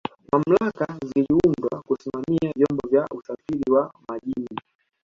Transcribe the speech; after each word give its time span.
mamlaka 0.33 0.95
ziliundwa 1.07 1.81
Kusimamia 1.81 2.51
vyombo 2.55 2.87
vya 2.89 3.05
usafiri 3.15 3.71
wa 3.71 3.93
majini 4.09 4.59